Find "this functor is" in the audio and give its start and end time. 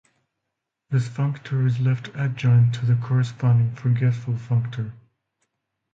0.89-1.79